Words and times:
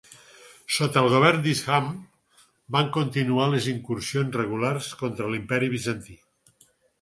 Sota 0.75 1.01
el 1.03 1.09
govern 1.15 1.43
d'Hisham, 1.43 1.91
van 2.77 2.89
continuar 2.95 3.47
les 3.51 3.67
incursions 3.75 4.39
regulars 4.41 4.89
contra 5.03 5.31
l'Imperi 5.35 5.71
Bizantí. 5.77 6.19